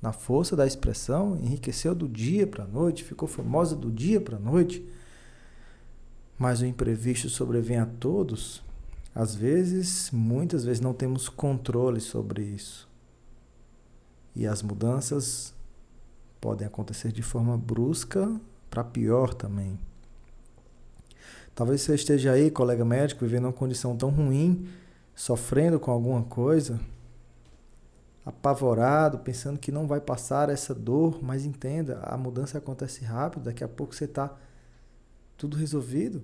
Na 0.02 0.14
força 0.14 0.56
da 0.56 0.66
expressão, 0.66 1.38
enriqueceu 1.38 1.94
do 1.94 2.08
dia 2.08 2.48
para 2.48 2.64
a 2.64 2.68
noite, 2.68 3.04
ficou 3.04 3.28
famosa 3.28 3.76
do 3.76 3.92
dia 3.92 4.22
para 4.22 4.38
a 4.38 4.40
noite. 4.40 4.88
Mas 6.38 6.62
o 6.62 6.66
imprevisto 6.66 7.30
sobrevém 7.30 7.78
a 7.78 7.86
todos 7.86 8.64
às 9.14 9.36
vezes, 9.36 10.10
muitas 10.12 10.64
vezes 10.64 10.80
não 10.80 10.94
temos 10.94 11.28
controle 11.28 12.00
sobre 12.00 12.44
isso. 12.44 12.90
E 14.34 14.48
as 14.48 14.62
mudanças 14.62 15.54
podem 16.40 16.66
acontecer 16.66 17.12
de 17.12 17.22
forma 17.22 17.58
brusca 17.58 18.40
para 18.70 18.84
pior 18.84 19.34
também. 19.34 19.78
Talvez 21.54 21.82
você 21.82 21.96
esteja 21.96 22.32
aí, 22.32 22.50
colega 22.50 22.86
médico, 22.86 23.26
vivendo 23.26 23.46
uma 23.46 23.54
condição 23.54 23.96
tão 23.98 24.10
ruim, 24.10 24.70
sofrendo 25.14 25.80
com 25.80 25.92
alguma 25.92 26.24
coisa, 26.24 26.80
apavorado, 28.26 29.20
pensando 29.20 29.60
que 29.60 29.72
não 29.72 29.86
vai 29.86 30.00
passar 30.00 30.50
essa 30.50 30.74
dor, 30.74 31.22
mas 31.22 31.46
entenda, 31.46 32.00
a 32.04 32.18
mudança 32.18 32.58
acontece 32.58 33.04
rápido, 33.04 33.44
daqui 33.44 33.64
a 33.64 33.68
pouco 33.68 33.94
você 33.94 34.06
está 34.06 34.34
tudo 35.38 35.58
resolvido. 35.58 36.24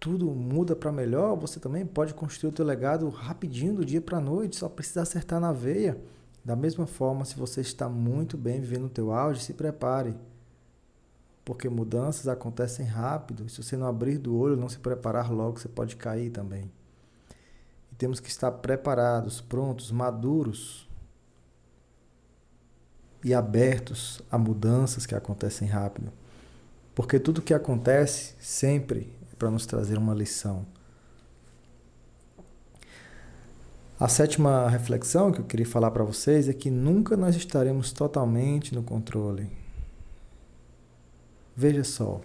Tudo 0.00 0.30
muda 0.30 0.76
para 0.76 0.92
melhor, 0.92 1.36
você 1.36 1.58
também 1.58 1.84
pode 1.84 2.14
construir 2.14 2.50
o 2.50 2.54
teu 2.54 2.64
legado 2.64 3.08
rapidinho 3.08 3.74
do 3.74 3.84
dia 3.84 4.00
para 4.00 4.18
a 4.18 4.20
noite, 4.20 4.56
só 4.56 4.68
precisa 4.68 5.02
acertar 5.02 5.40
na 5.40 5.52
veia. 5.52 6.00
Da 6.44 6.54
mesma 6.54 6.86
forma, 6.86 7.24
se 7.24 7.36
você 7.36 7.60
está 7.60 7.88
muito 7.88 8.36
bem 8.36 8.60
vivendo 8.60 8.86
o 8.86 8.90
teu 8.90 9.12
auge, 9.12 9.42
se 9.42 9.52
prepare. 9.52 10.14
Porque 11.44 11.68
mudanças 11.68 12.28
acontecem 12.28 12.86
rápido, 12.86 13.44
e 13.44 13.48
se 13.48 13.62
você 13.62 13.76
não 13.76 13.86
abrir 13.86 14.18
do 14.18 14.36
olho, 14.36 14.56
não 14.56 14.68
se 14.68 14.78
preparar 14.78 15.32
logo, 15.32 15.58
você 15.58 15.68
pode 15.68 15.96
cair 15.96 16.30
também. 16.30 16.70
Temos 17.96 18.20
que 18.20 18.28
estar 18.28 18.52
preparados, 18.52 19.40
prontos, 19.40 19.90
maduros 19.90 20.88
e 23.24 23.34
abertos 23.34 24.22
a 24.30 24.38
mudanças 24.38 25.04
que 25.04 25.16
acontecem 25.16 25.66
rápido. 25.66 26.12
Porque 26.94 27.18
tudo 27.18 27.42
que 27.42 27.52
acontece 27.52 28.36
sempre 28.38 29.12
para 29.38 29.50
nos 29.50 29.64
trazer 29.64 29.96
uma 29.96 30.14
lição. 30.14 30.66
A 33.98 34.06
sétima 34.06 34.68
reflexão 34.68 35.32
que 35.32 35.40
eu 35.40 35.44
queria 35.44 35.66
falar 35.66 35.90
para 35.90 36.04
vocês 36.04 36.48
é 36.48 36.52
que 36.52 36.70
nunca 36.70 37.16
nós 37.16 37.34
estaremos 37.34 37.92
totalmente 37.92 38.74
no 38.74 38.82
controle. 38.82 39.50
Veja 41.56 41.82
só, 41.82 42.20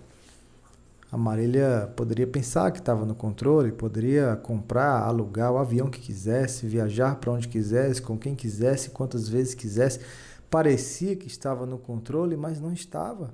a 1.12 1.18
Marília 1.18 1.92
poderia 1.96 2.26
pensar 2.26 2.72
que 2.72 2.80
estava 2.80 3.06
no 3.06 3.14
controle, 3.14 3.72
poderia 3.72 4.36
comprar, 4.36 5.02
alugar 5.02 5.52
o 5.52 5.58
avião 5.58 5.90
que 5.90 6.00
quisesse, 6.00 6.68
viajar 6.68 7.16
para 7.16 7.32
onde 7.32 7.48
quisesse, 7.48 8.02
com 8.02 8.18
quem 8.18 8.36
quisesse, 8.36 8.90
quantas 8.90 9.30
vezes 9.30 9.54
quisesse. 9.54 10.00
Parecia 10.50 11.16
que 11.16 11.28
estava 11.28 11.66
no 11.66 11.78
controle, 11.78 12.36
mas 12.36 12.60
não 12.60 12.74
estava. 12.74 13.34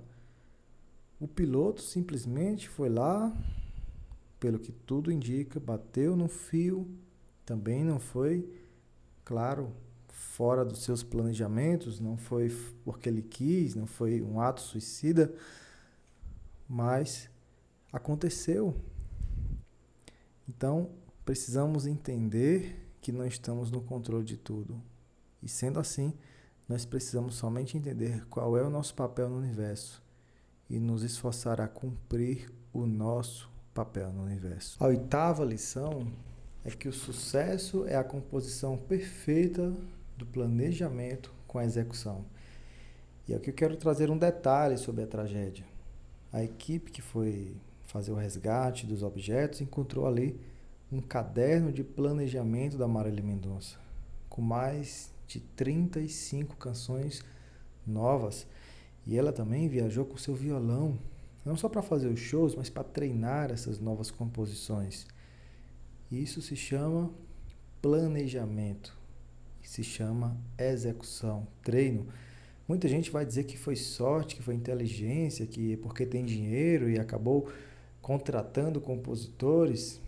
O 1.20 1.28
piloto 1.28 1.82
simplesmente 1.82 2.70
foi 2.70 2.88
lá, 2.88 3.32
pelo 4.40 4.60
que 4.60 4.72
tudo 4.72 5.12
indica, 5.12 5.60
bateu 5.60 6.16
no 6.16 6.28
fio, 6.28 6.88
também 7.46 7.84
não 7.84 8.00
foi, 8.00 8.50
claro, 9.26 9.74
fora 10.08 10.64
dos 10.64 10.84
seus 10.84 11.04
planejamentos, 11.04 12.00
não 12.00 12.18
foi 12.18 12.50
porque 12.84 13.10
ele 13.10 13.22
quis, 13.22 13.76
não 13.76 13.86
foi 13.86 14.22
um 14.22 14.40
ato 14.40 14.62
suicida, 14.62 15.34
mas 16.68 17.30
aconteceu. 17.92 18.76
Então, 20.48 20.90
precisamos 21.26 21.86
entender 21.86 22.88
que 23.02 23.12
não 23.12 23.26
estamos 23.26 23.72
no 23.72 23.82
controle 23.82 24.24
de 24.24 24.38
tudo. 24.38 24.82
E 25.42 25.48
sendo 25.48 25.80
assim, 25.80 26.14
nós 26.68 26.86
precisamos 26.86 27.36
somente 27.36 27.78
entender 27.78 28.26
qual 28.28 28.58
é 28.58 28.64
o 28.64 28.70
nosso 28.70 28.94
papel 28.94 29.30
no 29.30 29.38
universo 29.38 30.04
e 30.70 30.80
nos 30.80 31.02
esforçar 31.02 31.60
a 31.60 31.68
cumprir 31.68 32.52
o 32.72 32.86
nosso 32.86 33.50
papel 33.80 34.12
no 34.12 34.24
universo. 34.24 34.76
A 34.84 34.88
oitava 34.88 35.46
lição 35.46 36.06
é 36.66 36.70
que 36.70 36.90
o 36.90 36.94
sucesso 36.94 37.86
é 37.86 37.96
a 37.96 38.04
composição 38.04 38.78
perfeita 38.78 39.74
do 40.18 40.26
planejamento 40.26 41.34
com 41.48 41.60
a 41.60 41.64
execução. 41.64 42.26
E 43.26 43.34
aqui 43.34 43.52
eu 43.52 43.54
quero 43.54 43.78
trazer 43.78 44.12
um 44.12 44.18
detalhe 44.18 44.78
sobre 44.78 45.04
a 45.04 45.08
tragédia. 45.08 45.64
A 46.34 46.44
equipe 46.44 46.92
que 46.92 47.02
foi 47.02 47.56
fazer 47.86 48.12
o 48.12 48.16
resgate 48.16 48.86
dos 48.86 49.02
objetos, 49.02 49.62
encontrou 49.62 50.06
ali 50.06 50.38
um 50.92 51.00
caderno 51.00 51.72
de 51.72 51.84
planejamento 51.84 52.78
da 52.78 52.88
Marília 52.88 53.24
Mendonça, 53.24 53.78
com 54.30 54.42
mais 54.42 55.10
de 55.26 55.40
35 55.40 56.58
canções 56.58 57.24
novas. 57.88 58.46
E 59.08 59.18
ela 59.18 59.32
também 59.32 59.70
viajou 59.70 60.04
com 60.04 60.18
seu 60.18 60.36
violão, 60.36 61.00
não 61.46 61.56
só 61.56 61.70
para 61.70 61.82
fazer 61.82 62.08
os 62.08 62.20
shows, 62.20 62.56
mas 62.56 62.70
para 62.70 62.84
treinar 62.84 63.52
essas 63.52 63.80
novas 63.80 64.12
composições. 64.12 65.08
Isso 66.12 66.42
se 66.42 66.56
chama 66.56 67.12
planejamento, 67.82 68.98
se 69.62 69.84
chama 69.84 70.38
execução, 70.58 71.48
treino. 71.64 72.08
Muita 72.68 72.88
gente 72.88 73.10
vai 73.10 73.26
dizer 73.26 73.46
que 73.46 73.58
foi 73.58 73.76
sorte, 73.76 74.36
que 74.36 74.44
foi 74.44 74.56
inteligência, 74.56 75.46
que 75.46 75.74
é 75.74 75.78
porque 75.78 76.06
tem 76.06 76.26
dinheiro 76.26 76.90
e 76.90 77.00
acabou 77.00 77.50
contratando 78.02 78.82
compositores, 78.82 80.02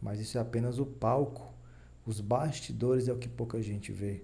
mas 0.00 0.20
isso 0.20 0.38
é 0.38 0.40
apenas 0.40 0.78
o 0.78 0.86
palco. 0.86 1.52
Os 2.06 2.20
bastidores 2.20 3.06
é 3.08 3.12
o 3.12 3.18
que 3.18 3.28
pouca 3.28 3.60
gente 3.60 3.92
vê. 3.92 4.22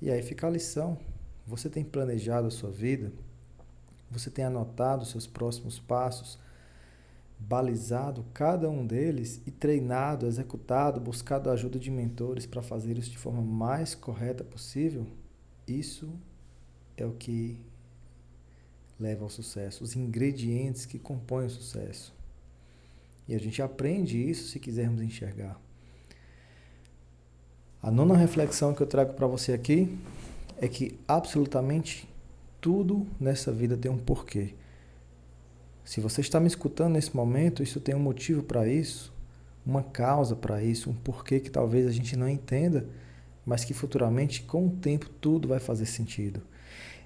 E 0.00 0.10
aí 0.10 0.22
fica 0.22 0.46
a 0.46 0.50
lição. 0.50 0.98
Você 1.46 1.70
tem 1.70 1.82
planejado 1.82 2.48
a 2.48 2.50
sua 2.50 2.70
vida? 2.70 3.12
Você 4.10 4.30
tem 4.30 4.44
anotado 4.44 5.04
seus 5.04 5.26
próximos 5.26 5.78
passos? 5.78 6.38
Balizado 7.38 8.24
cada 8.32 8.70
um 8.70 8.86
deles 8.86 9.40
e 9.46 9.50
treinado, 9.50 10.26
executado, 10.26 11.00
buscado 11.00 11.50
a 11.50 11.52
ajuda 11.52 11.78
de 11.78 11.90
mentores 11.90 12.46
para 12.46 12.62
fazer 12.62 12.96
isso 12.96 13.10
de 13.10 13.18
forma 13.18 13.42
mais 13.42 13.94
correta 13.94 14.42
possível? 14.42 15.06
Isso 15.66 16.08
é 16.96 17.04
o 17.04 17.12
que 17.12 17.60
leva 18.98 19.24
ao 19.24 19.30
sucesso, 19.30 19.84
os 19.84 19.94
ingredientes 19.94 20.86
que 20.86 20.98
compõem 20.98 21.46
o 21.46 21.50
sucesso. 21.50 22.14
E 23.28 23.34
a 23.34 23.38
gente 23.38 23.60
aprende 23.60 24.18
isso 24.18 24.48
se 24.48 24.58
quisermos 24.58 25.02
enxergar. 25.02 25.60
A 27.82 27.90
nona 27.90 28.16
reflexão 28.16 28.74
que 28.74 28.82
eu 28.82 28.86
trago 28.86 29.12
para 29.14 29.26
você 29.26 29.52
aqui 29.52 29.98
é 30.58 30.66
que 30.66 30.98
absolutamente 31.06 32.08
tudo 32.66 33.06
nessa 33.20 33.52
vida 33.52 33.76
tem 33.76 33.88
um 33.88 33.96
porquê. 33.96 34.52
Se 35.84 36.00
você 36.00 36.20
está 36.20 36.40
me 36.40 36.48
escutando 36.48 36.94
nesse 36.94 37.14
momento, 37.14 37.62
isso 37.62 37.78
tem 37.78 37.94
um 37.94 38.00
motivo 38.00 38.42
para 38.42 38.66
isso, 38.66 39.14
uma 39.64 39.84
causa 39.84 40.34
para 40.34 40.60
isso, 40.60 40.90
um 40.90 40.92
porquê 40.92 41.38
que 41.38 41.48
talvez 41.48 41.86
a 41.86 41.92
gente 41.92 42.16
não 42.16 42.28
entenda, 42.28 42.84
mas 43.46 43.64
que 43.64 43.72
futuramente, 43.72 44.42
com 44.42 44.66
o 44.66 44.70
tempo, 44.70 45.08
tudo 45.20 45.46
vai 45.46 45.60
fazer 45.60 45.86
sentido. 45.86 46.42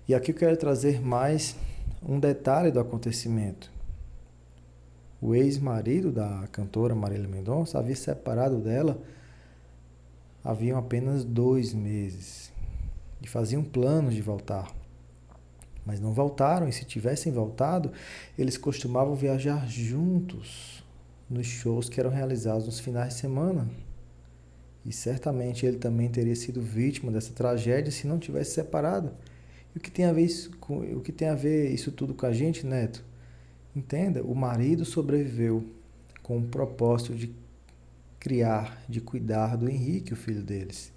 E 0.08 0.14
aqui 0.14 0.30
eu 0.30 0.34
quero 0.34 0.56
trazer 0.56 0.98
mais 0.98 1.54
um 2.02 2.18
detalhe 2.18 2.70
do 2.70 2.80
acontecimento. 2.80 3.70
O 5.20 5.34
ex-marido 5.34 6.10
da 6.10 6.48
cantora 6.50 6.94
Marília 6.94 7.28
Mendonça 7.28 7.78
havia 7.78 7.96
separado 7.96 8.60
dela 8.60 8.98
haviam 10.42 10.78
apenas 10.78 11.22
dois 11.22 11.74
meses 11.74 12.50
e 13.20 13.28
faziam 13.28 13.62
planos 13.62 14.14
de 14.14 14.22
voltar. 14.22 14.79
Mas 15.84 16.00
não 16.00 16.12
voltaram, 16.12 16.68
e 16.68 16.72
se 16.72 16.84
tivessem 16.84 17.32
voltado, 17.32 17.92
eles 18.38 18.56
costumavam 18.56 19.14
viajar 19.14 19.68
juntos 19.68 20.84
nos 21.28 21.46
shows 21.46 21.88
que 21.88 22.00
eram 22.00 22.10
realizados 22.10 22.66
nos 22.66 22.80
finais 22.80 23.14
de 23.14 23.20
semana. 23.20 23.68
E 24.84 24.92
certamente 24.92 25.66
ele 25.66 25.78
também 25.78 26.08
teria 26.08 26.34
sido 26.34 26.60
vítima 26.60 27.12
dessa 27.12 27.32
tragédia 27.32 27.92
se 27.92 28.06
não 28.06 28.18
tivesse 28.18 28.52
separado. 28.52 29.12
E 29.74 29.78
o 29.78 29.80
que 29.80 29.90
tem 29.90 30.04
a 30.06 30.12
ver 30.12 30.24
isso 30.24 30.50
com, 30.58 30.78
o 30.78 31.00
que 31.00 31.12
tem 31.12 31.28
a 31.28 31.34
ver 31.34 31.70
isso 31.70 31.92
tudo 31.92 32.14
com 32.14 32.26
a 32.26 32.32
gente, 32.32 32.66
Neto? 32.66 33.04
Entenda, 33.74 34.22
o 34.22 34.34
marido 34.34 34.84
sobreviveu 34.84 35.64
com 36.22 36.38
o 36.38 36.42
propósito 36.42 37.14
de 37.14 37.32
criar, 38.18 38.82
de 38.88 39.00
cuidar 39.00 39.56
do 39.56 39.68
Henrique, 39.68 40.12
o 40.12 40.16
filho 40.16 40.42
deles. 40.42 40.92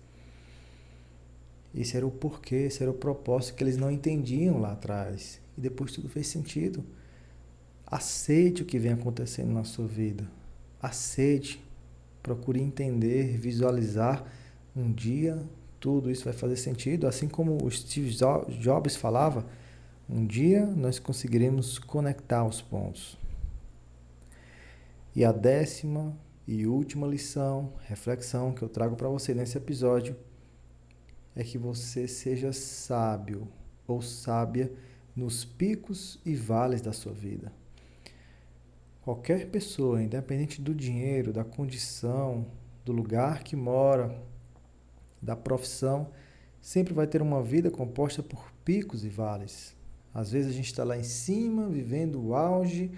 Esse 1.74 1.98
era 1.98 2.06
o 2.06 2.12
porquê, 2.12 2.56
esse 2.56 2.82
era 2.82 2.92
o 2.92 2.96
propósito 2.96 3.56
que 3.56 3.64
eles 3.64 3.78
não 3.78 3.90
entendiam 3.92 4.60
lá 4.60 4.74
atrás. 4.74 5.42
E 5.58 5.62
depois 5.62 5.92
tudo 5.92 6.08
fez 6.08 6.28
sentido. 6.28 6.84
Aceite 7.86 8.62
o 8.62 8.66
que 8.66 8.78
vem 8.78 8.94
acontecendo 8.94 9.52
na 9.52 9.64
sua 9.64 9.88
vida. 9.88 10.30
Aceite. 10.82 11.64
Procure 12.22 12.62
entender, 12.62 13.38
visualizar 13.38 14.26
um 14.76 14.92
dia 14.92 15.44
tudo 15.84 16.10
isso 16.10 16.24
vai 16.24 16.32
fazer 16.32 16.56
sentido, 16.56 17.06
assim 17.06 17.28
como 17.28 17.62
o 17.62 17.70
Steve 17.70 18.16
Jobs 18.58 18.96
falava, 18.96 19.46
um 20.10 20.26
dia 20.26 20.66
nós 20.66 20.98
conseguiremos 20.98 21.78
conectar 21.78 22.46
os 22.46 22.62
pontos. 22.62 23.18
E 25.14 25.26
a 25.26 25.34
décima 25.34 26.18
e 26.48 26.66
última 26.66 27.06
lição, 27.06 27.74
reflexão 27.82 28.54
que 28.54 28.62
eu 28.62 28.70
trago 28.70 28.96
para 28.96 29.10
você 29.10 29.34
nesse 29.34 29.58
episódio 29.58 30.16
é 31.36 31.43
que 31.43 31.58
você 31.58 32.08
seja 32.08 32.54
sábio 32.54 33.48
ou 33.88 34.02
sábia 34.02 34.72
nos 35.15 35.46
picos 35.46 36.19
e 36.26 36.36
vales 36.36 36.82
da 36.82 36.93
sua 36.93 37.13
vida. 37.13 37.52
Qualquer 39.04 39.50
pessoa, 39.50 40.02
independente 40.02 40.62
do 40.62 40.74
dinheiro, 40.74 41.34
da 41.34 41.43
condição, 41.43 42.46
do 42.86 42.91
lugar 42.91 43.43
que 43.43 43.56
mora, 43.56 44.17
da 45.22 45.36
profissão, 45.36 46.10
sempre 46.62 46.93
vai 46.93 47.06
ter 47.06 47.22
uma 47.22 47.43
vida 47.43 47.69
composta 47.69 48.24
por 48.24 48.52
picos 48.63 49.04
e 49.04 49.10
vales. 49.10 49.76
Às 50.13 50.32
vezes 50.32 50.52
a 50.52 50.56
gente 50.56 50.67
está 50.67 50.84
lá 50.84 50.98
em 50.98 51.04
cima, 51.04 51.67
vivendo 51.67 52.22
o 52.22 52.36
auge 52.36 52.91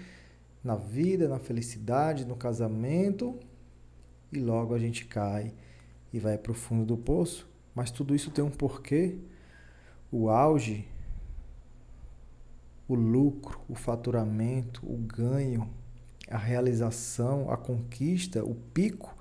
na 0.62 0.76
vida, 0.76 1.28
na 1.28 1.38
felicidade, 1.38 2.24
no 2.24 2.36
casamento, 2.36 3.38
e 4.32 4.38
logo 4.38 4.74
a 4.74 4.78
gente 4.78 5.06
cai 5.06 5.52
e 6.12 6.18
vai 6.18 6.36
para 6.36 6.52
o 6.52 6.54
fundo 6.54 6.84
do 6.84 6.96
poço, 6.96 7.48
mas 7.76 7.90
tudo 7.90 8.14
isso 8.14 8.30
tem 8.30 8.42
um 8.42 8.50
porquê. 8.50 9.18
O 10.10 10.30
auge, 10.30 10.88
o 12.88 12.94
lucro, 12.94 13.60
o 13.68 13.74
faturamento, 13.74 14.80
o 14.86 14.96
ganho, 14.96 15.68
a 16.30 16.38
realização, 16.38 17.50
a 17.50 17.56
conquista, 17.56 18.42
o 18.42 18.54
pico, 18.54 19.14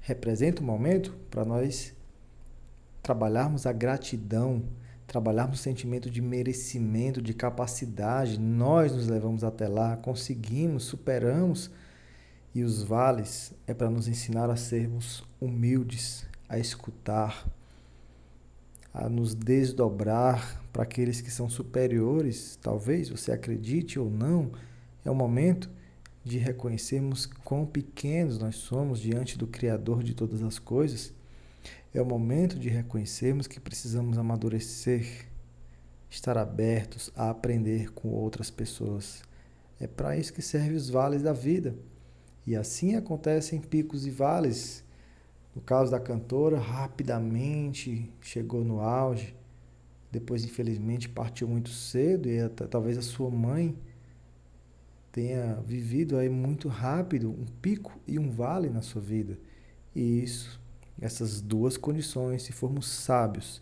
representa 0.00 0.62
um 0.62 0.66
momento 0.66 1.14
para 1.30 1.44
nós 1.44 1.94
trabalharmos 3.02 3.66
a 3.66 3.72
gratidão, 3.72 4.62
trabalharmos 5.06 5.60
o 5.60 5.62
sentimento 5.62 6.08
de 6.08 6.22
merecimento, 6.22 7.20
de 7.20 7.34
capacidade. 7.34 8.40
Nós 8.40 8.92
nos 8.92 9.08
levamos 9.08 9.44
até 9.44 9.68
lá, 9.68 9.98
conseguimos, 9.98 10.84
superamos. 10.84 11.70
E 12.54 12.64
os 12.64 12.82
vales 12.82 13.52
é 13.66 13.74
para 13.74 13.90
nos 13.90 14.08
ensinar 14.08 14.48
a 14.48 14.56
sermos 14.56 15.22
humildes, 15.38 16.26
a 16.48 16.58
escutar, 16.58 17.46
a 18.92 19.08
nos 19.08 19.34
desdobrar 19.34 20.62
para 20.72 20.82
aqueles 20.82 21.20
que 21.20 21.30
são 21.30 21.48
superiores, 21.48 22.58
talvez 22.60 23.08
você 23.08 23.32
acredite 23.32 23.98
ou 23.98 24.10
não, 24.10 24.50
é 25.04 25.10
o 25.10 25.14
momento 25.14 25.70
de 26.24 26.38
reconhecermos 26.38 27.26
quão 27.26 27.64
pequenos 27.64 28.38
nós 28.38 28.56
somos 28.56 29.00
diante 29.00 29.38
do 29.38 29.46
Criador 29.46 30.02
de 30.02 30.14
todas 30.14 30.42
as 30.42 30.58
coisas. 30.58 31.12
É 31.94 32.00
o 32.00 32.06
momento 32.06 32.58
de 32.58 32.68
reconhecermos 32.68 33.46
que 33.46 33.58
precisamos 33.58 34.18
amadurecer, 34.18 35.26
estar 36.08 36.36
abertos 36.36 37.10
a 37.16 37.30
aprender 37.30 37.92
com 37.92 38.08
outras 38.08 38.50
pessoas. 38.50 39.22
É 39.80 39.86
para 39.86 40.16
isso 40.16 40.32
que 40.32 40.42
servem 40.42 40.76
os 40.76 40.90
vales 40.90 41.22
da 41.22 41.32
vida. 41.32 41.74
E 42.46 42.54
assim 42.54 42.96
acontecem 42.96 43.60
picos 43.60 44.06
e 44.06 44.10
vales 44.10 44.84
no 45.54 45.60
caso 45.60 45.90
da 45.90 45.98
cantora, 45.98 46.58
rapidamente 46.58 48.12
chegou 48.20 48.64
no 48.64 48.80
auge, 48.80 49.34
depois, 50.10 50.44
infelizmente, 50.44 51.08
partiu 51.08 51.48
muito 51.48 51.70
cedo 51.70 52.28
e 52.28 52.48
talvez 52.48 52.98
a 52.98 53.02
sua 53.02 53.30
mãe 53.30 53.76
tenha 55.12 55.54
vivido 55.66 56.16
aí 56.16 56.28
muito 56.28 56.68
rápido 56.68 57.30
um 57.30 57.46
pico 57.60 57.98
e 58.06 58.18
um 58.18 58.30
vale 58.30 58.68
na 58.70 58.82
sua 58.82 59.00
vida. 59.00 59.38
E 59.94 60.22
isso, 60.22 60.60
essas 61.00 61.40
duas 61.40 61.76
condições, 61.76 62.42
se 62.42 62.52
formos 62.52 62.88
sábios, 62.88 63.60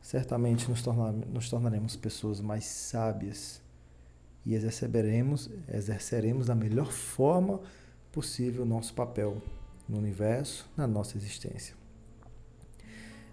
certamente 0.00 0.68
nos, 0.68 0.82
tornar, 0.82 1.12
nos 1.12 1.48
tornaremos 1.48 1.96
pessoas 1.96 2.40
mais 2.40 2.64
sábias. 2.64 3.62
E 4.44 4.54
exerceremos, 4.54 5.50
exerceremos 5.68 6.46
da 6.46 6.54
melhor 6.54 6.92
forma 6.92 7.60
possível 8.12 8.62
o 8.62 8.66
nosso 8.66 8.94
papel 8.94 9.42
no 9.88 9.98
universo, 9.98 10.68
na 10.76 10.86
nossa 10.86 11.16
existência. 11.16 11.74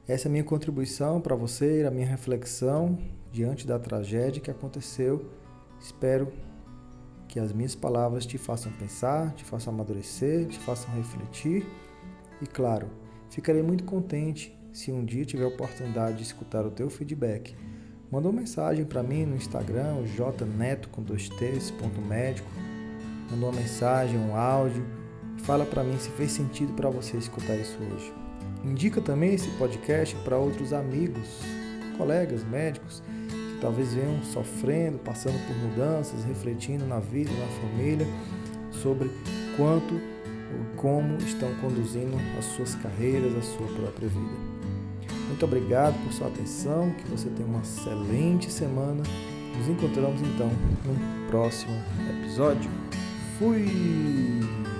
Essa 0.08 0.28
é 0.28 0.30
a 0.30 0.32
minha 0.32 0.44
contribuição 0.44 1.22
para 1.22 1.36
você, 1.36 1.86
a 1.88 1.92
minha 1.92 2.06
reflexão 2.06 2.98
diante 3.32 3.66
da 3.66 3.80
tragédia 3.80 4.42
que 4.42 4.52
aconteceu. 4.52 5.30
Espero 5.80 6.32
que 7.28 7.40
as 7.40 7.54
minhas 7.54 7.74
palavras 7.74 8.26
te 8.26 8.38
façam 8.38 8.72
pensar, 8.74 9.34
te 9.34 9.44
façam 9.44 9.74
amadurecer, 9.74 10.46
te 10.48 10.60
façam 10.60 10.94
refletir. 10.94 11.66
E 12.42 12.46
claro, 12.46 12.90
ficarei 13.30 13.64
muito 13.64 13.86
contente 13.86 14.54
se 14.74 14.92
um 14.92 15.06
dia 15.06 15.24
tiver 15.24 15.46
a 15.46 15.48
oportunidade 15.48 16.18
de 16.18 16.24
escutar 16.24 16.66
o 16.66 16.72
teu 16.72 16.90
feedback. 16.90 17.56
Manda 18.12 18.28
uma 18.28 18.42
mensagem 18.42 18.86
para 18.86 19.02
mim 19.02 19.26
no 19.26 19.36
Instagram, 19.36 20.06
jneto 20.06 20.90
com 20.90 21.02
dois 21.02 21.30
t's, 21.30 21.72
ponto 21.72 22.02
médico. 22.02 22.50
Manda 23.32 23.46
uma 23.46 23.54
mensagem, 23.54 24.20
um 24.20 24.36
áudio 24.36 24.86
Fala 25.40 25.66
para 25.66 25.84
mim 25.84 25.98
se 25.98 26.10
fez 26.12 26.32
sentido 26.32 26.74
para 26.74 26.90
você 26.90 27.18
escutar 27.18 27.56
isso 27.56 27.78
hoje. 27.92 28.14
Indica 28.64 29.02
também 29.02 29.34
esse 29.34 29.50
podcast 29.58 30.16
para 30.24 30.38
outros 30.38 30.72
amigos, 30.72 31.42
colegas 31.98 32.44
médicos 32.46 33.04
que 33.28 33.60
talvez 33.60 33.94
venham 33.94 34.24
sofrendo, 34.24 35.00
passando 35.00 35.38
por 35.46 35.56
mudanças, 35.56 36.24
refletindo 36.24 36.86
na 36.86 37.00
vida, 37.00 37.32
na 37.32 37.48
família, 37.62 38.08
sobre 38.72 39.12
quanto 39.58 39.94
ou 39.96 40.78
como 40.78 41.18
estão 41.18 41.54
conduzindo 41.56 42.16
as 42.38 42.46
suas 42.46 42.76
carreiras, 42.76 43.36
a 43.36 43.42
sua 43.42 43.68
própria 43.68 44.08
vida. 44.08 44.54
Muito 45.28 45.46
obrigado 45.46 46.02
por 46.04 46.14
sua 46.14 46.28
atenção, 46.28 46.92
que 46.92 47.10
você 47.10 47.28
tenha 47.30 47.48
uma 47.48 47.62
excelente 47.62 48.52
semana. 48.52 49.04
Nos 49.58 49.68
encontramos 49.68 50.22
então 50.22 50.48
no 50.48 51.28
próximo 51.30 51.74
episódio. 52.22 52.70
Fui! 53.40 54.73